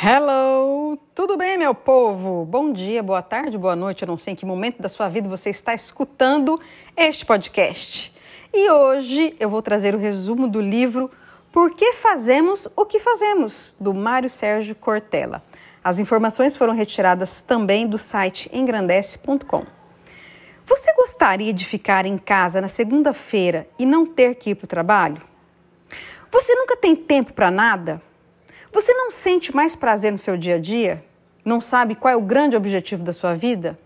Hello! 0.00 0.96
Tudo 1.12 1.36
bem, 1.36 1.58
meu 1.58 1.74
povo? 1.74 2.44
Bom 2.44 2.72
dia, 2.72 3.02
boa 3.02 3.20
tarde, 3.20 3.58
boa 3.58 3.74
noite. 3.74 4.02
Eu 4.02 4.06
não 4.06 4.16
sei 4.16 4.32
em 4.32 4.36
que 4.36 4.46
momento 4.46 4.80
da 4.80 4.88
sua 4.88 5.08
vida 5.08 5.28
você 5.28 5.50
está 5.50 5.74
escutando 5.74 6.60
este 6.96 7.26
podcast. 7.26 8.14
E 8.54 8.70
hoje 8.70 9.34
eu 9.40 9.50
vou 9.50 9.60
trazer 9.60 9.96
o 9.96 9.98
resumo 9.98 10.46
do 10.46 10.60
livro 10.60 11.10
Por 11.50 11.74
que 11.74 11.94
Fazemos 11.94 12.68
o 12.76 12.86
que 12.86 13.00
Fazemos, 13.00 13.74
do 13.80 13.92
Mário 13.92 14.30
Sérgio 14.30 14.76
Cortella. 14.76 15.42
As 15.82 15.98
informações 15.98 16.56
foram 16.56 16.74
retiradas 16.74 17.42
também 17.42 17.84
do 17.84 17.98
site 17.98 18.48
engrandece.com. 18.52 19.66
Você 20.64 20.94
gostaria 20.94 21.52
de 21.52 21.66
ficar 21.66 22.06
em 22.06 22.18
casa 22.18 22.60
na 22.60 22.68
segunda-feira 22.68 23.66
e 23.76 23.84
não 23.84 24.06
ter 24.06 24.36
que 24.36 24.50
ir 24.50 24.54
para 24.54 24.64
o 24.64 24.68
trabalho? 24.68 25.20
Você 26.30 26.54
nunca 26.54 26.76
tem 26.76 26.94
tempo 26.94 27.32
para 27.32 27.50
nada? 27.50 28.00
Você 28.72 28.92
não 28.92 29.10
sente 29.10 29.54
mais 29.54 29.74
prazer 29.74 30.12
no 30.12 30.18
seu 30.18 30.36
dia 30.36 30.56
a 30.56 30.58
dia? 30.58 31.02
Não 31.44 31.60
sabe 31.60 31.94
qual 31.94 32.12
é 32.12 32.16
o 32.16 32.20
grande 32.20 32.56
objetivo 32.56 33.02
da 33.02 33.12
sua 33.12 33.34
vida? 33.34 33.76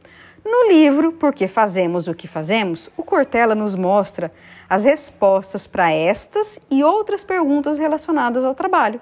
No 0.45 0.69
livro 0.69 1.13
Por 1.13 1.33
que 1.33 1.47
Fazemos 1.47 2.09
o 2.09 2.15
que 2.15 2.27
Fazemos, 2.27 2.91
o 2.97 3.03
Cortella 3.05 3.55
nos 3.55 3.77
mostra 3.77 4.31
as 4.69 4.83
respostas 4.85 5.69
para 5.69 5.93
estas 5.93 6.59
e 6.69 6.83
outras 6.83 7.23
perguntas 7.23 7.79
relacionadas 7.79 8.45
ao 8.45 8.55
trabalho. 8.55 9.01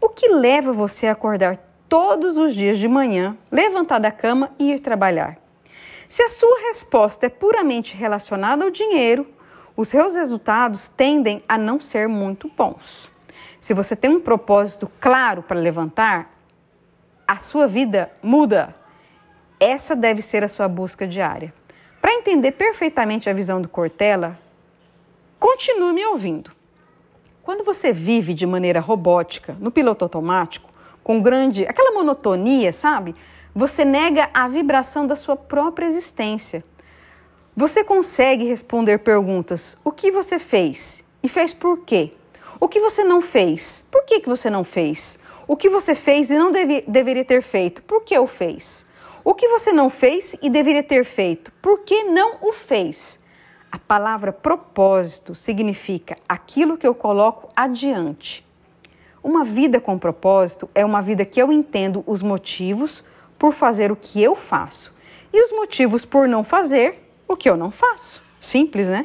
O 0.00 0.10
que 0.10 0.28
leva 0.28 0.72
você 0.72 1.06
a 1.06 1.12
acordar 1.12 1.56
todos 1.88 2.36
os 2.36 2.54
dias 2.54 2.76
de 2.76 2.86
manhã, 2.86 3.36
levantar 3.50 3.98
da 3.98 4.10
cama 4.10 4.50
e 4.58 4.72
ir 4.72 4.80
trabalhar? 4.80 5.38
Se 6.10 6.22
a 6.22 6.28
sua 6.28 6.58
resposta 6.68 7.24
é 7.24 7.30
puramente 7.30 7.96
relacionada 7.96 8.64
ao 8.64 8.70
dinheiro, 8.70 9.26
os 9.74 9.88
seus 9.88 10.14
resultados 10.14 10.88
tendem 10.88 11.42
a 11.48 11.56
não 11.56 11.80
ser 11.80 12.06
muito 12.06 12.50
bons. 12.54 13.15
Se 13.66 13.74
você 13.74 13.96
tem 13.96 14.08
um 14.08 14.20
propósito 14.20 14.88
claro 15.00 15.42
para 15.42 15.58
levantar, 15.58 16.32
a 17.26 17.36
sua 17.38 17.66
vida 17.66 18.12
muda. 18.22 18.72
Essa 19.58 19.96
deve 19.96 20.22
ser 20.22 20.44
a 20.44 20.48
sua 20.48 20.68
busca 20.68 21.04
diária. 21.04 21.52
Para 22.00 22.14
entender 22.14 22.52
perfeitamente 22.52 23.28
a 23.28 23.32
visão 23.32 23.60
do 23.60 23.68
Cortella, 23.68 24.38
continue 25.40 25.92
me 25.92 26.06
ouvindo. 26.06 26.52
Quando 27.42 27.64
você 27.64 27.92
vive 27.92 28.34
de 28.34 28.46
maneira 28.46 28.78
robótica, 28.78 29.56
no 29.58 29.72
piloto 29.72 30.04
automático, 30.04 30.70
com 31.02 31.20
grande, 31.20 31.66
aquela 31.66 31.90
monotonia, 31.90 32.72
sabe? 32.72 33.16
Você 33.52 33.84
nega 33.84 34.30
a 34.32 34.46
vibração 34.46 35.08
da 35.08 35.16
sua 35.16 35.34
própria 35.34 35.86
existência. 35.86 36.62
Você 37.56 37.82
consegue 37.82 38.44
responder 38.44 38.98
perguntas: 38.98 39.76
o 39.82 39.90
que 39.90 40.12
você 40.12 40.38
fez? 40.38 41.04
E 41.20 41.28
fez 41.28 41.52
por 41.52 41.80
quê? 41.80 42.12
O 42.58 42.68
que 42.68 42.80
você 42.80 43.04
não 43.04 43.20
fez? 43.20 43.86
Por 43.90 44.04
que, 44.04 44.20
que 44.20 44.28
você 44.28 44.48
não 44.48 44.64
fez? 44.64 45.18
O 45.46 45.56
que 45.56 45.68
você 45.68 45.94
fez 45.94 46.30
e 46.30 46.38
não 46.38 46.50
deve, 46.50 46.82
deveria 46.88 47.24
ter 47.24 47.42
feito? 47.42 47.82
Por 47.82 48.02
que 48.02 48.18
o 48.18 48.26
fez? 48.26 48.86
O 49.22 49.34
que 49.34 49.48
você 49.48 49.72
não 49.72 49.90
fez 49.90 50.34
e 50.40 50.48
deveria 50.48 50.82
ter 50.82 51.04
feito? 51.04 51.52
Por 51.60 51.80
que 51.80 52.04
não 52.04 52.38
o 52.40 52.52
fez? 52.52 53.18
A 53.70 53.78
palavra 53.78 54.32
propósito 54.32 55.34
significa 55.34 56.16
aquilo 56.28 56.78
que 56.78 56.86
eu 56.86 56.94
coloco 56.94 57.48
adiante. 57.54 58.44
Uma 59.22 59.44
vida 59.44 59.80
com 59.80 59.98
propósito 59.98 60.68
é 60.74 60.84
uma 60.84 61.02
vida 61.02 61.24
que 61.24 61.42
eu 61.42 61.52
entendo 61.52 62.02
os 62.06 62.22
motivos 62.22 63.04
por 63.38 63.52
fazer 63.52 63.92
o 63.92 63.96
que 63.96 64.22
eu 64.22 64.34
faço 64.34 64.94
e 65.32 65.42
os 65.42 65.50
motivos 65.52 66.04
por 66.04 66.26
não 66.26 66.42
fazer 66.42 67.10
o 67.28 67.36
que 67.36 67.50
eu 67.50 67.56
não 67.56 67.70
faço. 67.70 68.22
Simples, 68.40 68.88
né? 68.88 69.04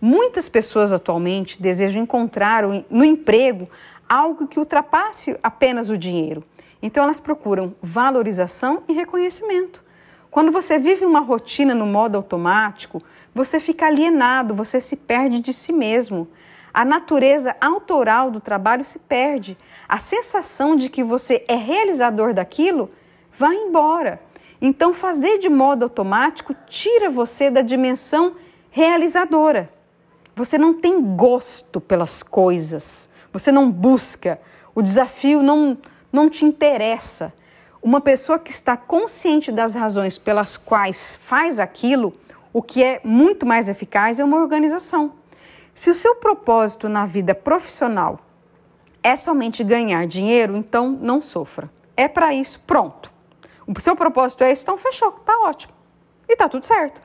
Muitas 0.00 0.48
pessoas 0.48 0.92
atualmente 0.92 1.60
desejam 1.60 2.02
encontrar 2.02 2.64
no 2.90 3.04
emprego 3.04 3.68
algo 4.08 4.46
que 4.46 4.58
ultrapasse 4.58 5.38
apenas 5.42 5.90
o 5.90 5.96
dinheiro. 5.96 6.44
Então 6.82 7.04
elas 7.04 7.18
procuram 7.18 7.74
valorização 7.82 8.82
e 8.88 8.92
reconhecimento. 8.92 9.82
Quando 10.30 10.52
você 10.52 10.78
vive 10.78 11.04
uma 11.04 11.20
rotina 11.20 11.74
no 11.74 11.86
modo 11.86 12.16
automático, 12.16 13.02
você 13.34 13.58
fica 13.58 13.86
alienado, 13.86 14.54
você 14.54 14.80
se 14.80 14.96
perde 14.96 15.40
de 15.40 15.52
si 15.52 15.72
mesmo. 15.72 16.28
A 16.74 16.84
natureza 16.84 17.56
autoral 17.58 18.30
do 18.30 18.38
trabalho 18.38 18.84
se 18.84 18.98
perde. 18.98 19.56
A 19.88 19.98
sensação 19.98 20.76
de 20.76 20.90
que 20.90 21.02
você 21.02 21.42
é 21.48 21.54
realizador 21.54 22.34
daquilo 22.34 22.90
vai 23.32 23.56
embora. 23.56 24.20
Então, 24.60 24.92
fazer 24.92 25.38
de 25.38 25.48
modo 25.48 25.84
automático 25.84 26.54
tira 26.66 27.08
você 27.08 27.50
da 27.50 27.62
dimensão 27.62 28.34
realizadora. 28.70 29.70
Você 30.36 30.58
não 30.58 30.74
tem 30.74 31.16
gosto 31.16 31.80
pelas 31.80 32.22
coisas, 32.22 33.08
você 33.32 33.50
não 33.50 33.70
busca, 33.70 34.38
o 34.74 34.82
desafio 34.82 35.42
não, 35.42 35.78
não 36.12 36.28
te 36.28 36.44
interessa. 36.44 37.32
Uma 37.82 38.02
pessoa 38.02 38.38
que 38.38 38.50
está 38.50 38.76
consciente 38.76 39.50
das 39.50 39.74
razões 39.74 40.18
pelas 40.18 40.58
quais 40.58 41.16
faz 41.22 41.58
aquilo, 41.58 42.12
o 42.52 42.60
que 42.60 42.84
é 42.84 43.00
muito 43.02 43.46
mais 43.46 43.70
eficaz 43.70 44.20
é 44.20 44.24
uma 44.24 44.36
organização. 44.36 45.14
Se 45.74 45.90
o 45.90 45.94
seu 45.94 46.16
propósito 46.16 46.86
na 46.86 47.06
vida 47.06 47.34
profissional 47.34 48.20
é 49.02 49.16
somente 49.16 49.64
ganhar 49.64 50.06
dinheiro, 50.06 50.54
então 50.54 50.90
não 50.90 51.22
sofra. 51.22 51.70
É 51.96 52.08
para 52.08 52.34
isso, 52.34 52.60
pronto. 52.66 53.10
O 53.66 53.80
seu 53.80 53.96
propósito 53.96 54.44
é 54.44 54.52
isso, 54.52 54.64
então 54.64 54.76
fechou, 54.76 55.12
tá 55.12 55.34
ótimo. 55.44 55.72
E 56.28 56.36
tá 56.36 56.46
tudo 56.46 56.66
certo. 56.66 57.00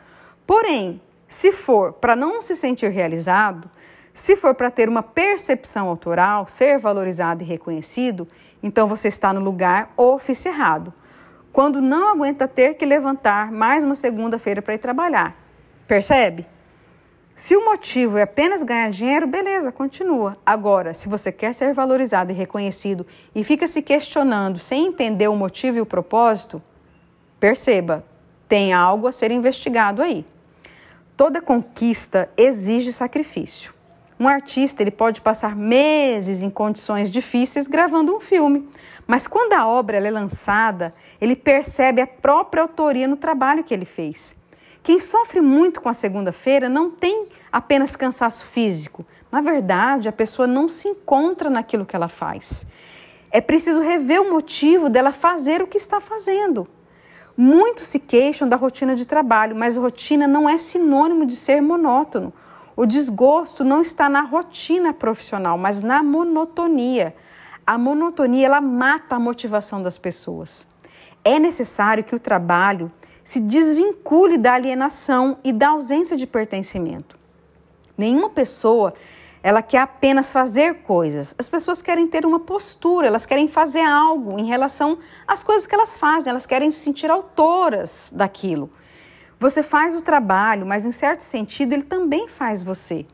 Porém, 0.45 0.99
se 1.31 1.53
for 1.53 1.93
para 1.93 2.13
não 2.13 2.41
se 2.41 2.53
sentir 2.53 2.89
realizado, 2.89 3.71
se 4.13 4.35
for 4.35 4.53
para 4.53 4.69
ter 4.69 4.89
uma 4.89 5.01
percepção 5.01 5.87
autoral, 5.87 6.45
ser 6.49 6.77
valorizado 6.77 7.41
e 7.41 7.45
reconhecido, 7.45 8.27
então 8.61 8.85
você 8.85 9.07
está 9.07 9.31
no 9.31 9.39
lugar 9.39 9.93
ofício 9.95 10.51
errado. 10.51 10.93
Quando 11.53 11.79
não 11.81 12.09
aguenta 12.09 12.49
ter 12.49 12.73
que 12.73 12.85
levantar 12.85 13.49
mais 13.49 13.81
uma 13.81 13.95
segunda-feira 13.95 14.61
para 14.61 14.73
ir 14.73 14.79
trabalhar. 14.79 15.33
Percebe? 15.87 16.45
Se 17.33 17.55
o 17.55 17.63
motivo 17.63 18.17
é 18.17 18.23
apenas 18.23 18.61
ganhar 18.61 18.91
dinheiro, 18.91 19.25
beleza, 19.25 19.71
continua. 19.71 20.35
Agora, 20.45 20.93
se 20.93 21.07
você 21.07 21.31
quer 21.31 21.53
ser 21.53 21.73
valorizado 21.73 22.33
e 22.33 22.35
reconhecido 22.35 23.07
e 23.33 23.41
fica 23.41 23.69
se 23.69 23.81
questionando 23.81 24.59
sem 24.59 24.85
entender 24.85 25.29
o 25.29 25.35
motivo 25.37 25.77
e 25.77 25.81
o 25.81 25.85
propósito, 25.85 26.61
perceba, 27.39 28.03
tem 28.49 28.73
algo 28.73 29.07
a 29.07 29.13
ser 29.13 29.31
investigado 29.31 30.01
aí. 30.01 30.25
Toda 31.21 31.39
conquista 31.39 32.31
exige 32.35 32.91
sacrifício. 32.91 33.71
Um 34.19 34.27
artista 34.27 34.81
ele 34.81 34.89
pode 34.89 35.21
passar 35.21 35.55
meses 35.55 36.41
em 36.41 36.49
condições 36.49 37.11
difíceis 37.11 37.67
gravando 37.67 38.15
um 38.15 38.19
filme, 38.19 38.67
mas 39.05 39.27
quando 39.27 39.53
a 39.53 39.67
obra 39.67 39.97
é 39.97 40.09
lançada, 40.09 40.95
ele 41.21 41.35
percebe 41.35 42.01
a 42.01 42.07
própria 42.07 42.63
autoria 42.63 43.07
no 43.07 43.15
trabalho 43.15 43.63
que 43.63 43.71
ele 43.71 43.85
fez. 43.85 44.35
Quem 44.81 44.99
sofre 44.99 45.41
muito 45.41 45.79
com 45.79 45.89
a 45.89 45.93
segunda-feira 45.93 46.67
não 46.67 46.89
tem 46.89 47.27
apenas 47.51 47.95
cansaço 47.95 48.43
físico. 48.45 49.05
Na 49.31 49.41
verdade, 49.41 50.09
a 50.09 50.11
pessoa 50.11 50.47
não 50.47 50.67
se 50.67 50.87
encontra 50.87 51.51
naquilo 51.51 51.85
que 51.85 51.95
ela 51.95 52.07
faz. 52.07 52.65
É 53.29 53.39
preciso 53.39 53.79
rever 53.79 54.23
o 54.23 54.31
motivo 54.31 54.89
dela 54.89 55.11
fazer 55.11 55.61
o 55.61 55.67
que 55.67 55.77
está 55.77 56.01
fazendo. 56.01 56.67
Muitos 57.35 57.87
se 57.87 57.99
queixam 57.99 58.47
da 58.47 58.55
rotina 58.55 58.95
de 58.95 59.05
trabalho, 59.05 59.55
mas 59.55 59.77
rotina 59.77 60.27
não 60.27 60.49
é 60.49 60.57
sinônimo 60.57 61.25
de 61.25 61.35
ser 61.35 61.61
monótono. 61.61 62.33
O 62.75 62.85
desgosto 62.85 63.63
não 63.63 63.81
está 63.81 64.09
na 64.09 64.21
rotina 64.21 64.93
profissional, 64.93 65.57
mas 65.57 65.81
na 65.81 66.03
monotonia. 66.03 67.15
A 67.65 67.77
monotonia 67.77 68.45
ela 68.47 68.61
mata 68.61 69.15
a 69.15 69.19
motivação 69.19 69.81
das 69.81 69.97
pessoas. 69.97 70.67
É 71.23 71.39
necessário 71.39 72.03
que 72.03 72.15
o 72.15 72.19
trabalho 72.19 72.91
se 73.23 73.39
desvincule 73.39 74.37
da 74.37 74.53
alienação 74.53 75.37
e 75.43 75.53
da 75.53 75.69
ausência 75.69 76.17
de 76.17 76.25
pertencimento. 76.25 77.17
Nenhuma 77.97 78.29
pessoa 78.29 78.93
ela 79.43 79.61
quer 79.61 79.79
apenas 79.79 80.31
fazer 80.31 80.83
coisas. 80.83 81.33
As 81.37 81.49
pessoas 81.49 81.81
querem 81.81 82.07
ter 82.07 82.25
uma 82.25 82.39
postura, 82.39 83.07
elas 83.07 83.25
querem 83.25 83.47
fazer 83.47 83.81
algo 83.81 84.39
em 84.39 84.45
relação 84.45 84.99
às 85.27 85.43
coisas 85.43 85.65
que 85.65 85.73
elas 85.73 85.97
fazem, 85.97 86.29
elas 86.29 86.45
querem 86.45 86.69
se 86.69 86.79
sentir 86.79 87.09
autoras 87.09 88.09
daquilo. 88.11 88.69
Você 89.39 89.63
faz 89.63 89.95
o 89.95 90.01
trabalho, 90.01 90.65
mas 90.65 90.85
em 90.85 90.91
certo 90.91 91.21
sentido 91.21 91.73
ele 91.73 91.83
também 91.83 92.27
faz 92.27 92.61
você. 92.61 93.05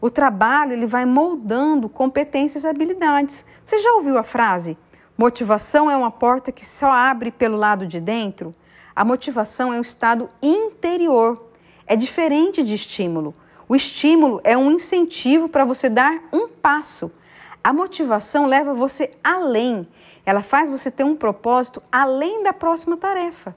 O 0.00 0.08
trabalho 0.08 0.72
ele 0.72 0.86
vai 0.86 1.04
moldando 1.04 1.88
competências 1.88 2.64
e 2.64 2.68
habilidades. 2.68 3.44
Você 3.64 3.78
já 3.78 3.92
ouviu 3.92 4.16
a 4.16 4.22
frase? 4.22 4.78
Motivação 5.16 5.90
é 5.90 5.96
uma 5.96 6.10
porta 6.10 6.50
que 6.50 6.66
só 6.66 6.90
abre 6.90 7.30
pelo 7.30 7.56
lado 7.56 7.86
de 7.86 8.00
dentro? 8.00 8.54
A 8.96 9.04
motivação 9.04 9.72
é 9.72 9.78
um 9.78 9.82
estado 9.82 10.28
interior. 10.42 11.50
É 11.86 11.96
diferente 11.96 12.62
de 12.62 12.74
estímulo. 12.74 13.34
O 13.68 13.74
estímulo 13.74 14.40
é 14.44 14.56
um 14.56 14.70
incentivo 14.70 15.48
para 15.48 15.64
você 15.64 15.88
dar 15.88 16.22
um 16.32 16.48
passo. 16.48 17.10
A 17.62 17.72
motivação 17.72 18.46
leva 18.46 18.74
você 18.74 19.12
além. 19.22 19.88
Ela 20.26 20.42
faz 20.42 20.68
você 20.68 20.90
ter 20.90 21.04
um 21.04 21.16
propósito 21.16 21.82
além 21.90 22.42
da 22.42 22.52
próxima 22.52 22.96
tarefa. 22.96 23.56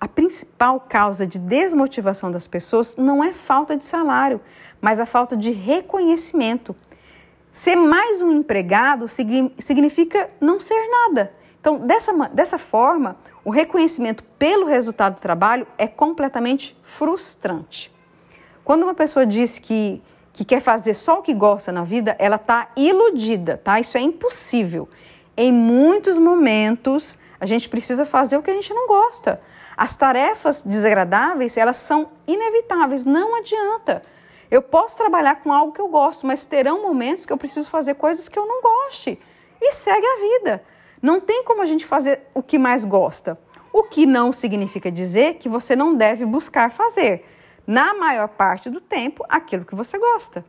A 0.00 0.08
principal 0.08 0.80
causa 0.80 1.26
de 1.26 1.38
desmotivação 1.38 2.30
das 2.30 2.46
pessoas 2.46 2.96
não 2.96 3.22
é 3.22 3.32
falta 3.32 3.76
de 3.76 3.84
salário, 3.84 4.40
mas 4.80 4.98
a 4.98 5.06
falta 5.06 5.36
de 5.36 5.50
reconhecimento. 5.50 6.74
Ser 7.52 7.76
mais 7.76 8.22
um 8.22 8.32
empregado 8.32 9.06
significa 9.06 10.30
não 10.40 10.58
ser 10.58 10.88
nada. 10.88 11.32
Então, 11.60 11.78
dessa, 11.78 12.12
dessa 12.30 12.58
forma, 12.58 13.16
o 13.44 13.50
reconhecimento 13.50 14.24
pelo 14.38 14.66
resultado 14.66 15.16
do 15.16 15.20
trabalho 15.20 15.66
é 15.76 15.86
completamente 15.86 16.76
frustrante. 16.82 17.91
Quando 18.64 18.84
uma 18.84 18.94
pessoa 18.94 19.26
diz 19.26 19.58
que, 19.58 20.02
que 20.32 20.44
quer 20.44 20.60
fazer 20.60 20.94
só 20.94 21.18
o 21.18 21.22
que 21.22 21.34
gosta 21.34 21.72
na 21.72 21.84
vida, 21.84 22.14
ela 22.18 22.36
está 22.36 22.68
iludida, 22.76 23.60
tá? 23.62 23.80
Isso 23.80 23.98
é 23.98 24.00
impossível. 24.00 24.88
Em 25.36 25.52
muitos 25.52 26.18
momentos, 26.18 27.18
a 27.40 27.46
gente 27.46 27.68
precisa 27.68 28.04
fazer 28.04 28.36
o 28.36 28.42
que 28.42 28.50
a 28.50 28.54
gente 28.54 28.72
não 28.72 28.86
gosta. 28.86 29.40
As 29.76 29.96
tarefas 29.96 30.62
desagradáveis, 30.62 31.56
elas 31.56 31.78
são 31.78 32.10
inevitáveis, 32.26 33.04
não 33.04 33.36
adianta. 33.36 34.02
Eu 34.50 34.60
posso 34.60 34.98
trabalhar 34.98 35.36
com 35.36 35.52
algo 35.52 35.72
que 35.72 35.80
eu 35.80 35.88
gosto, 35.88 36.26
mas 36.26 36.44
terão 36.44 36.82
momentos 36.82 37.24
que 37.24 37.32
eu 37.32 37.38
preciso 37.38 37.68
fazer 37.70 37.94
coisas 37.94 38.28
que 38.28 38.38
eu 38.38 38.46
não 38.46 38.60
goste. 38.60 39.18
E 39.60 39.72
segue 39.72 40.06
a 40.06 40.16
vida. 40.16 40.62
Não 41.00 41.20
tem 41.20 41.42
como 41.42 41.62
a 41.62 41.66
gente 41.66 41.86
fazer 41.86 42.20
o 42.34 42.42
que 42.42 42.58
mais 42.58 42.84
gosta. 42.84 43.38
O 43.72 43.82
que 43.84 44.04
não 44.04 44.32
significa 44.32 44.92
dizer 44.92 45.34
que 45.34 45.48
você 45.48 45.74
não 45.74 45.96
deve 45.96 46.26
buscar 46.26 46.70
fazer, 46.70 47.24
na 47.66 47.94
maior 47.94 48.28
parte 48.28 48.68
do 48.68 48.80
tempo, 48.80 49.24
aquilo 49.28 49.64
que 49.64 49.74
você 49.74 49.98
gosta. 49.98 50.44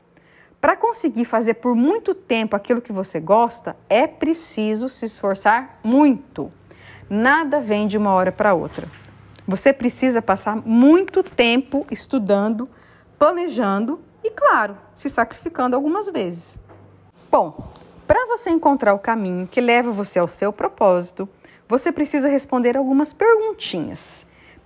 Para 0.60 0.78
conseguir 0.78 1.26
fazer 1.26 1.56
por 1.56 1.76
muito 1.76 2.16
tempo 2.16 2.56
aquilo 2.56 2.82
que 2.82 2.94
você 2.94 3.20
gosta, 3.20 3.76
é 3.90 4.08
preciso 4.08 4.88
se 4.88 5.06
esforçar 5.06 5.80
muito. 5.84 6.50
Nada 7.10 7.60
vem 7.60 7.86
de 7.86 7.98
uma 7.98 8.14
hora 8.14 8.32
para 8.32 8.54
outra. 8.54 8.88
Você 9.46 9.74
precisa 9.74 10.22
passar 10.22 10.56
muito 10.56 11.22
tempo 11.22 11.86
estudando, 11.92 12.70
planejando 13.20 14.00
e, 14.24 14.32
claro, 14.32 14.78
se 14.96 15.10
sacrificando 15.10 15.76
algumas 15.76 16.08
vezes. 16.08 16.60
Bom, 17.30 17.74
para 18.08 18.26
você 18.26 18.50
encontrar 18.50 18.94
o 18.94 19.00
caminho 19.00 19.48
que 19.48 19.60
leva 19.60 19.92
você 19.92 20.18
ao 20.18 20.30
seu 20.30 20.54
propósito, 20.54 21.28
você 21.68 21.92
precisa 21.92 22.30
responder 22.30 22.78
algumas 22.78 23.12
perguntinhas. 23.12 24.26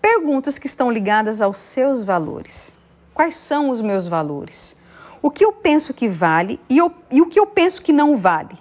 Perguntas 0.10 0.58
que 0.58 0.68
estão 0.68 0.90
ligadas 0.90 1.42
aos 1.42 1.60
seus 1.60 2.02
valores. 2.02 2.78
Quais 3.14 3.36
são 3.36 3.70
os 3.70 3.82
meus 3.82 4.08
valores? 4.08 4.74
O 5.22 5.30
que 5.30 5.44
eu 5.44 5.52
penso 5.52 5.94
que 5.94 6.08
vale 6.08 6.62
e, 6.70 6.78
eu, 6.78 6.90
e 7.12 7.22
o 7.22 7.26
que 7.26 7.38
eu 7.38 7.46
penso 7.46 7.82
que 7.82 7.92
não 7.92 8.16
vale? 8.16 8.58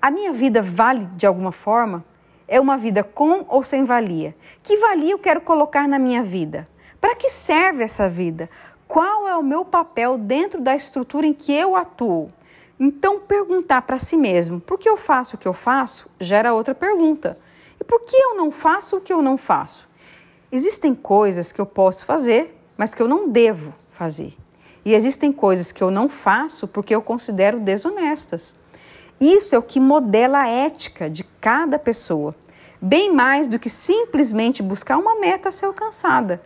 A 0.00 0.10
minha 0.10 0.32
vida 0.32 0.60
vale 0.60 1.06
de 1.16 1.26
alguma 1.28 1.52
forma? 1.52 2.04
É 2.48 2.58
uma 2.58 2.76
vida 2.76 3.04
com 3.04 3.46
ou 3.48 3.62
sem 3.62 3.84
valia? 3.84 4.34
Que 4.64 4.78
valia 4.78 5.12
eu 5.12 5.18
quero 5.18 5.40
colocar 5.42 5.86
na 5.86 5.96
minha 5.96 6.24
vida? 6.24 6.66
Para 7.00 7.14
que 7.14 7.28
serve 7.28 7.84
essa 7.84 8.08
vida? 8.08 8.50
qual 8.88 9.26
é 9.26 9.34
o 9.34 9.42
meu 9.42 9.64
papel 9.64 10.18
dentro 10.18 10.60
da 10.60 10.74
estrutura 10.76 11.26
em 11.26 11.32
que 11.32 11.50
eu 11.50 11.74
atuo. 11.74 12.30
Então, 12.78 13.20
perguntar 13.20 13.80
para 13.82 13.98
si 13.98 14.18
mesmo 14.18 14.60
por 14.60 14.78
que 14.78 14.86
eu 14.86 14.98
faço 14.98 15.36
o 15.36 15.38
que 15.38 15.48
eu 15.48 15.54
faço 15.54 16.10
gera 16.20 16.52
outra 16.52 16.74
pergunta. 16.74 17.38
E 17.80 17.84
por 17.84 18.00
que 18.00 18.14
eu 18.14 18.36
não 18.36 18.50
faço 18.50 18.96
o 18.96 19.00
que 19.00 19.10
eu 19.10 19.22
não 19.22 19.38
faço? 19.38 19.88
Existem 20.54 20.94
coisas 20.94 21.50
que 21.50 21.58
eu 21.58 21.64
posso 21.64 22.04
fazer, 22.04 22.54
mas 22.76 22.94
que 22.94 23.00
eu 23.00 23.08
não 23.08 23.26
devo 23.26 23.72
fazer. 23.90 24.34
E 24.84 24.92
existem 24.94 25.32
coisas 25.32 25.72
que 25.72 25.82
eu 25.82 25.90
não 25.90 26.10
faço 26.10 26.68
porque 26.68 26.94
eu 26.94 27.00
considero 27.00 27.58
desonestas. 27.58 28.54
Isso 29.18 29.54
é 29.54 29.58
o 29.58 29.62
que 29.62 29.80
modela 29.80 30.42
a 30.42 30.48
ética 30.48 31.08
de 31.08 31.24
cada 31.40 31.78
pessoa, 31.78 32.34
bem 32.82 33.10
mais 33.10 33.48
do 33.48 33.58
que 33.58 33.70
simplesmente 33.70 34.62
buscar 34.62 34.98
uma 34.98 35.18
meta 35.18 35.48
a 35.48 35.52
ser 35.52 35.64
alcançada. 35.64 36.42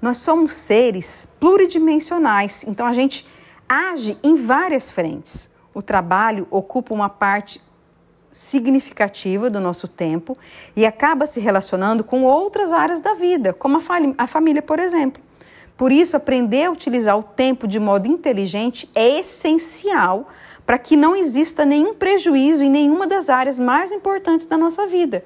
Nós 0.00 0.16
somos 0.16 0.54
seres 0.54 1.28
pluridimensionais, 1.38 2.64
então 2.66 2.86
a 2.86 2.92
gente 2.92 3.28
age 3.68 4.16
em 4.22 4.36
várias 4.36 4.90
frentes. 4.90 5.50
O 5.74 5.82
trabalho 5.82 6.46
ocupa 6.50 6.94
uma 6.94 7.10
parte 7.10 7.60
significativa 8.32 9.50
do 9.50 9.60
nosso 9.60 9.88
tempo 9.88 10.36
e 10.76 10.86
acaba 10.86 11.26
se 11.26 11.40
relacionando 11.40 12.04
com 12.04 12.22
outras 12.22 12.72
áreas 12.72 13.00
da 13.00 13.14
vida, 13.14 13.52
como 13.52 13.78
a, 13.78 13.82
a 14.18 14.26
família, 14.26 14.62
por 14.62 14.78
exemplo. 14.78 15.22
Por 15.76 15.90
isso, 15.90 16.16
aprender 16.16 16.64
a 16.64 16.70
utilizar 16.70 17.18
o 17.18 17.22
tempo 17.22 17.66
de 17.66 17.80
modo 17.80 18.06
inteligente 18.06 18.88
é 18.94 19.20
essencial 19.20 20.28
para 20.66 20.78
que 20.78 20.96
não 20.96 21.16
exista 21.16 21.64
nenhum 21.64 21.94
prejuízo 21.94 22.62
em 22.62 22.70
nenhuma 22.70 23.06
das 23.06 23.28
áreas 23.28 23.58
mais 23.58 23.90
importantes 23.90 24.46
da 24.46 24.56
nossa 24.56 24.86
vida. 24.86 25.24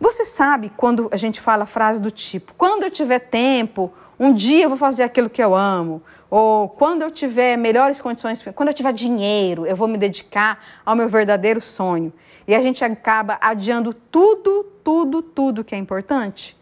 Você 0.00 0.24
sabe 0.24 0.72
quando 0.76 1.08
a 1.12 1.16
gente 1.16 1.40
fala 1.40 1.64
a 1.64 1.66
frase 1.66 2.00
do 2.00 2.10
tipo: 2.10 2.54
quando 2.56 2.84
eu 2.84 2.90
tiver 2.90 3.18
tempo, 3.18 3.92
um 4.20 4.34
dia 4.34 4.64
eu 4.64 4.68
vou 4.68 4.76
fazer 4.76 5.02
aquilo 5.02 5.30
que 5.30 5.42
eu 5.42 5.54
amo, 5.54 6.02
ou 6.28 6.68
quando 6.68 7.00
eu 7.00 7.10
tiver 7.10 7.56
melhores 7.56 8.02
condições, 8.02 8.44
quando 8.54 8.68
eu 8.68 8.74
tiver 8.74 8.92
dinheiro, 8.92 9.66
eu 9.66 9.74
vou 9.74 9.88
me 9.88 9.96
dedicar 9.96 10.62
ao 10.84 10.94
meu 10.94 11.08
verdadeiro 11.08 11.58
sonho. 11.58 12.12
E 12.46 12.54
a 12.54 12.60
gente 12.60 12.84
acaba 12.84 13.38
adiando 13.40 13.94
tudo, 13.94 14.64
tudo, 14.84 15.22
tudo 15.22 15.64
que 15.64 15.74
é 15.74 15.78
importante? 15.78 16.54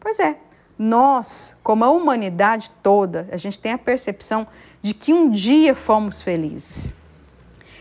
Pois 0.00 0.18
é, 0.18 0.36
nós, 0.76 1.56
como 1.62 1.84
a 1.84 1.90
humanidade 1.90 2.72
toda, 2.82 3.28
a 3.30 3.36
gente 3.36 3.60
tem 3.60 3.72
a 3.72 3.78
percepção 3.78 4.44
de 4.82 4.92
que 4.92 5.14
um 5.14 5.30
dia 5.30 5.72
fomos 5.72 6.20
felizes. 6.20 6.94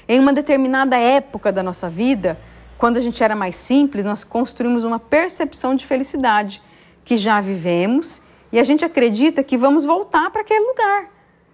Em 0.07 0.19
uma 0.19 0.31
determinada 0.31 0.95
época 0.95 1.51
da 1.51 1.63
nossa 1.63 1.89
vida, 1.89 2.39
quando 2.77 2.97
a 2.97 3.01
gente 3.01 3.23
era 3.23 3.35
mais 3.35 3.55
simples, 3.55 4.05
nós 4.05 4.23
construímos 4.23 4.83
uma 4.83 4.99
percepção 4.99 5.73
de 5.73 5.87
felicidade 5.87 6.61
que 7.03 7.17
já 7.17 7.41
vivemos 7.41 8.21
e 8.53 8.59
a 8.59 8.63
gente 8.63 8.85
acredita 8.85 9.43
que 9.43 9.57
vamos 9.57 9.83
voltar 9.83 10.29
para 10.29 10.41
aquele 10.41 10.63
lugar. 10.63 11.09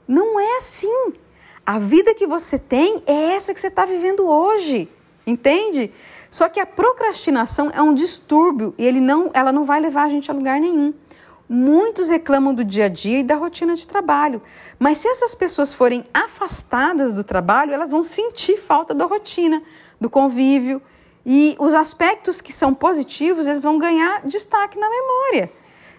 Não 0.06 0.38
é 0.38 0.58
assim. 0.58 1.14
A 1.66 1.80
vida 1.80 2.14
que 2.14 2.28
você 2.28 2.60
tem 2.60 3.02
é 3.06 3.36
essa 3.36 3.54
que 3.54 3.62
você 3.62 3.68
está 3.68 3.86
vivendo 3.86 4.28
hoje, 4.28 4.90
entende? 5.26 5.94
Só 6.30 6.50
que 6.50 6.60
a 6.60 6.66
procrastinação 6.66 7.72
é 7.74 7.82
um 7.82 7.94
distúrbio 7.94 8.76
e 8.78 8.86
ele 8.86 9.00
não, 9.00 9.32
ela 9.34 9.54
não 9.54 9.64
vai 9.64 9.80
levar 9.80 10.04
a 10.04 10.10
gente 10.10 10.30
a 10.30 10.34
lugar 10.34 10.60
nenhum. 10.60 10.94
Muitos 11.48 12.10
reclamam 12.10 12.54
do 12.54 12.66
dia 12.66 12.86
a 12.86 12.90
dia 12.90 13.20
e 13.20 13.24
da 13.24 13.36
rotina 13.36 13.78
de 13.78 13.88
trabalho, 13.88 14.42
mas 14.78 14.98
se 14.98 15.08
essas 15.08 15.34
pessoas 15.34 15.74
forem 15.74 16.04
afastadas 16.14 17.14
do 17.14 17.24
trabalho, 17.24 17.74
elas 17.74 17.92
vão 17.92 18.04
sentir 18.04 18.58
falta 18.58 18.94
da 18.94 19.06
rotina, 19.06 19.64
do 20.02 20.10
convívio 20.10 20.82
e 21.26 21.56
os 21.60 21.74
aspectos 21.74 22.42
que 22.42 22.52
são 22.52 22.74
positivos, 22.74 23.48
eles 23.48 23.64
vão 23.64 23.80
ganhar 23.80 24.22
destaque 24.28 24.78
na 24.78 24.90
memória 24.90 25.50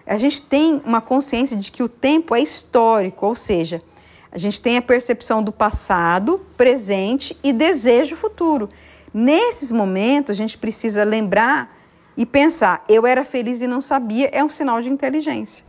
a 0.05 0.17
gente 0.17 0.41
tem 0.41 0.81
uma 0.85 1.01
consciência 1.01 1.55
de 1.57 1.71
que 1.71 1.83
o 1.83 1.89
tempo 1.89 2.35
é 2.35 2.41
histórico, 2.41 3.25
ou 3.25 3.35
seja, 3.35 3.81
a 4.31 4.37
gente 4.37 4.61
tem 4.61 4.77
a 4.77 4.81
percepção 4.81 5.43
do 5.43 5.51
passado, 5.51 6.45
presente 6.55 7.37
e 7.43 7.51
desejo 7.51 8.15
futuro. 8.15 8.69
Nesses 9.13 9.71
momentos, 9.71 10.31
a 10.31 10.33
gente 10.33 10.57
precisa 10.57 11.03
lembrar 11.03 11.75
e 12.15 12.25
pensar: 12.25 12.83
eu 12.87 13.05
era 13.05 13.25
feliz 13.25 13.61
e 13.61 13.67
não 13.67 13.81
sabia, 13.81 14.29
é 14.31 14.43
um 14.43 14.49
sinal 14.49 14.81
de 14.81 14.89
inteligência. 14.89 15.65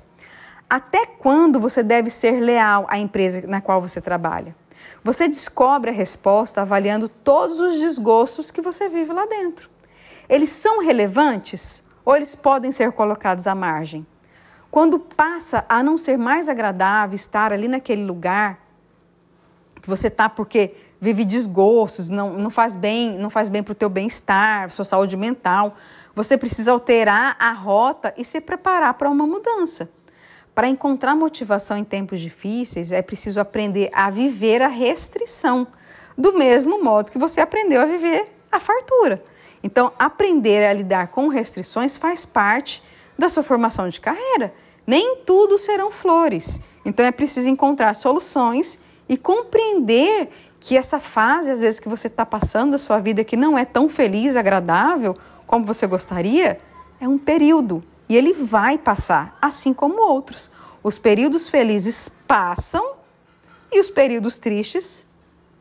Até 0.70 1.04
quando 1.04 1.60
você 1.60 1.82
deve 1.82 2.08
ser 2.08 2.40
leal 2.40 2.86
à 2.88 2.98
empresa 2.98 3.42
na 3.46 3.60
qual 3.60 3.80
você 3.80 4.00
trabalha? 4.00 4.56
Você 5.04 5.28
descobre 5.28 5.90
a 5.90 5.92
resposta 5.92 6.60
avaliando 6.60 7.08
todos 7.08 7.60
os 7.60 7.78
desgostos 7.78 8.50
que 8.50 8.62
você 8.62 8.88
vive 8.88 9.12
lá 9.12 9.26
dentro. 9.26 9.68
Eles 10.28 10.50
são 10.50 10.80
relevantes 10.80 11.82
ou 12.04 12.16
eles 12.16 12.34
podem 12.34 12.72
ser 12.72 12.92
colocados 12.92 13.46
à 13.46 13.54
margem? 13.54 14.06
Quando 14.72 14.98
passa 14.98 15.66
a 15.68 15.82
não 15.82 15.98
ser 15.98 16.16
mais 16.16 16.48
agradável 16.48 17.14
estar 17.14 17.52
ali 17.52 17.68
naquele 17.68 18.06
lugar 18.06 18.58
que 19.82 19.88
você 19.88 20.06
está 20.06 20.30
porque 20.30 20.74
vive 20.98 21.26
desgostos, 21.26 22.08
não, 22.08 22.32
não 22.38 22.48
faz 22.48 22.74
bem, 22.74 23.18
não 23.18 23.28
faz 23.28 23.50
bem 23.50 23.62
para 23.62 23.72
o 23.72 23.74
teu 23.74 23.90
bem-estar, 23.90 24.70
sua 24.70 24.86
saúde 24.86 25.14
mental, 25.14 25.76
você 26.14 26.38
precisa 26.38 26.72
alterar 26.72 27.36
a 27.38 27.52
rota 27.52 28.14
e 28.16 28.24
se 28.24 28.40
preparar 28.40 28.94
para 28.94 29.10
uma 29.10 29.26
mudança. 29.26 29.90
Para 30.54 30.68
encontrar 30.68 31.14
motivação 31.14 31.76
em 31.76 31.84
tempos 31.84 32.18
difíceis, 32.18 32.92
é 32.92 33.02
preciso 33.02 33.40
aprender 33.40 33.90
a 33.92 34.08
viver 34.08 34.62
a 34.62 34.68
restrição, 34.68 35.66
do 36.16 36.32
mesmo 36.32 36.82
modo 36.82 37.12
que 37.12 37.18
você 37.18 37.42
aprendeu 37.42 37.82
a 37.82 37.84
viver 37.84 38.32
a 38.50 38.58
fartura. 38.58 39.22
Então, 39.62 39.92
aprender 39.98 40.64
a 40.64 40.72
lidar 40.72 41.08
com 41.08 41.28
restrições 41.28 41.94
faz 41.94 42.24
parte 42.24 42.82
da 43.18 43.28
sua 43.28 43.42
formação 43.42 43.90
de 43.90 44.00
carreira. 44.00 44.54
Nem 44.86 45.16
tudo 45.24 45.58
serão 45.58 45.90
flores. 45.90 46.60
Então 46.84 47.04
é 47.04 47.10
preciso 47.10 47.48
encontrar 47.48 47.94
soluções 47.94 48.80
e 49.08 49.16
compreender 49.16 50.30
que 50.58 50.76
essa 50.76 51.00
fase, 51.00 51.50
às 51.50 51.60
vezes, 51.60 51.80
que 51.80 51.88
você 51.88 52.06
está 52.06 52.24
passando 52.24 52.72
da 52.72 52.78
sua 52.78 52.98
vida 52.98 53.24
que 53.24 53.36
não 53.36 53.58
é 53.58 53.64
tão 53.64 53.88
feliz, 53.88 54.36
agradável 54.36 55.16
como 55.46 55.64
você 55.64 55.86
gostaria, 55.86 56.58
é 57.00 57.08
um 57.08 57.18
período 57.18 57.82
e 58.08 58.16
ele 58.16 58.32
vai 58.32 58.78
passar, 58.78 59.36
assim 59.40 59.72
como 59.72 60.02
outros. 60.02 60.50
Os 60.82 60.98
períodos 60.98 61.48
felizes 61.48 62.08
passam 62.26 62.94
e 63.70 63.80
os 63.80 63.90
períodos 63.90 64.38
tristes 64.38 65.04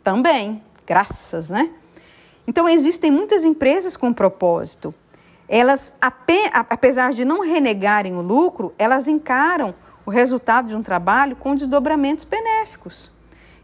também, 0.04 0.62
graças, 0.86 1.50
né? 1.50 1.72
Então 2.48 2.68
existem 2.68 3.12
muitas 3.12 3.46
empresas 3.46 3.96
com 3.96 4.14
propósito 4.14 4.94
elas, 5.52 5.94
apesar 6.70 7.12
de 7.12 7.26
não 7.26 7.42
renegarem 7.42 8.16
o 8.16 8.22
lucro, 8.22 8.74
elas 8.80 9.10
encaram 9.10 9.76
o 10.06 10.10
resultado 10.10 10.70
de 10.70 10.76
um 10.78 10.82
trabalho 10.82 11.36
com 11.36 11.54
desdobramentos 11.54 12.24
benéficos. 12.24 13.12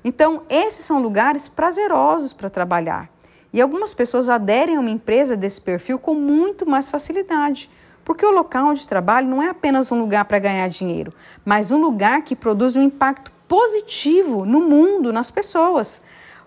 Então, 0.04 0.42
esses 0.50 0.84
são 0.84 1.02
lugares 1.02 1.48
prazerosos 1.48 2.34
para 2.34 2.50
trabalhar. 2.50 3.10
E 3.54 3.62
algumas 3.62 3.94
pessoas 3.94 4.28
aderem 4.28 4.76
a 4.76 4.82
uma 4.82 4.90
empresa 4.90 5.38
desse 5.38 5.62
perfil 5.62 5.98
com 5.98 6.14
muito 6.14 6.70
mais 6.70 6.92
facilidade, 6.92 7.70
porque 8.04 8.26
o 8.26 8.32
local 8.32 8.74
de 8.74 8.86
trabalho 8.86 9.30
não 9.30 9.42
é 9.42 9.48
apenas 9.48 9.90
um 9.90 9.98
lugar 9.98 10.26
para 10.26 10.40
ganhar 10.40 10.68
dinheiro, 10.68 11.14
mas 11.46 11.72
um 11.72 11.80
lugar 11.80 12.22
que 12.22 12.36
produz 12.36 12.76
um 12.76 12.82
impacto 12.82 13.32
positivo 13.48 14.46
no 14.46 14.60
mundo, 14.60 15.14
nas 15.14 15.32
pessoas. 15.32 16.02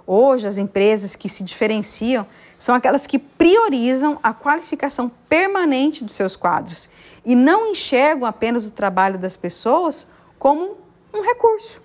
Hoje, 0.06 0.46
as 0.46 0.58
empresas 0.58 1.16
que 1.16 1.30
se 1.30 1.42
diferenciam 1.42 2.26
são 2.60 2.74
aquelas 2.74 3.06
que 3.06 3.18
priorizam 3.18 4.18
a 4.22 4.34
qualificação 4.34 5.10
permanente 5.30 6.04
dos 6.04 6.14
seus 6.14 6.36
quadros 6.36 6.90
e 7.24 7.34
não 7.34 7.68
enxergam 7.68 8.28
apenas 8.28 8.66
o 8.66 8.70
trabalho 8.70 9.18
das 9.18 9.34
pessoas 9.34 10.06
como 10.38 10.76
um 11.12 11.22
recurso. 11.22 11.80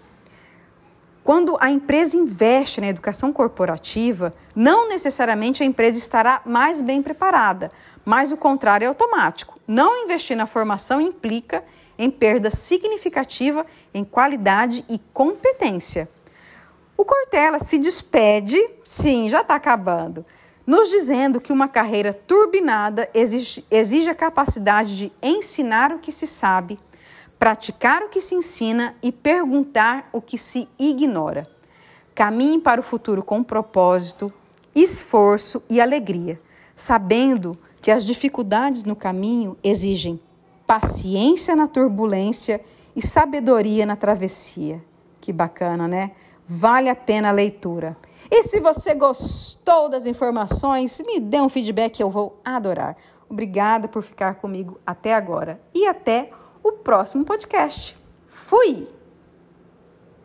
Quando 1.24 1.58
a 1.62 1.72
empresa 1.72 2.18
investe 2.18 2.82
na 2.82 2.88
educação 2.88 3.32
corporativa, 3.32 4.34
não 4.54 4.90
necessariamente 4.90 5.64
a 5.64 5.66
empresa 5.66 5.98
estará 5.98 6.42
mais 6.46 6.82
bem 6.82 7.02
preparada, 7.02 7.72
mas 8.04 8.34
o 8.34 8.38
contrário 8.38 8.84
é 8.84 8.90
automático. 8.90 9.58
Não 9.66 10.04
investir 10.04 10.36
na 10.36 10.46
formação 10.46 11.00
implica 11.00 11.64
em 11.98 12.12
perda 12.12 12.52
significativa 12.52 13.66
em 13.94 14.04
qualidade 14.04 14.84
e 14.90 15.00
competência. 15.14 16.10
O 16.98 17.06
Cortella 17.06 17.60
se 17.60 17.80
despede, 17.80 18.62
sim, 18.84 19.30
já 19.30 19.40
está 19.40 19.56
acabando, 19.56 20.26
nos 20.66 20.90
dizendo 20.90 21.40
que 21.40 21.54
uma 21.54 21.68
carreira 21.68 22.14
turbinada 22.14 23.10
exige, 23.14 23.64
exige 23.70 24.10
a 24.10 24.16
capacidade 24.16 24.98
de 24.98 25.12
ensinar 25.22 25.92
o 25.92 26.00
que 26.00 26.12
se 26.12 26.26
sabe, 26.26 26.80
praticar 27.38 28.02
o 28.04 28.10
que 28.10 28.22
se 28.22 28.34
ensina 28.36 28.96
e 29.04 29.12
perguntar 29.12 30.10
o 30.12 30.22
que 30.22 30.38
se 30.38 30.68
ignora. 30.80 31.48
Caminhe 32.16 32.60
para 32.60 32.80
o 32.80 32.84
futuro 32.84 33.22
com 33.22 33.44
propósito, 33.44 34.34
esforço 34.74 35.62
e 35.70 35.80
alegria, 35.80 36.42
sabendo 36.76 37.58
que 37.82 37.92
as 37.92 38.04
dificuldades 38.04 38.84
no 38.84 38.96
caminho 38.96 39.58
exigem 39.64 40.20
paciência 40.66 41.56
na 41.56 41.68
turbulência 41.68 42.60
e 42.96 43.06
sabedoria 43.06 43.86
na 43.86 43.96
travessia. 43.96 44.82
Que 45.22 45.32
bacana, 45.32 45.88
né? 45.88 46.12
Vale 46.48 46.90
a 46.90 46.96
pena 46.96 47.30
a 47.30 47.32
leitura. 47.32 47.96
E 48.30 48.44
se 48.44 48.60
você 48.60 48.94
gostou 48.94 49.90
das 49.90 50.06
informações, 50.06 51.02
me 51.06 51.20
dê 51.20 51.40
um 51.40 51.50
feedback, 51.50 52.00
eu 52.00 52.10
vou 52.10 52.40
adorar. 52.44 52.96
Obrigada 53.30 53.88
por 53.88 54.04
ficar 54.04 54.36
comigo 54.36 54.80
até 54.86 55.14
agora 55.14 55.60
e 55.74 55.88
até 55.88 56.32
o 56.64 56.72
próximo 56.72 57.26
podcast. 57.26 57.98
Fui! 58.28 58.95